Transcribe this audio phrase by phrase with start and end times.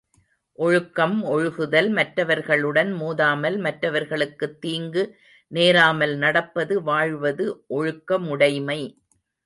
[0.53, 5.03] ஒழுக்கம் ஒழுகுதல், மற்றவர்களுடன் மோதாமல் மற்றவர்களுக்குத் தீங்கு
[5.47, 7.63] நேராமல் நடப்பது வாழ்வது
[7.67, 8.81] ஒழுக்க முடைமை.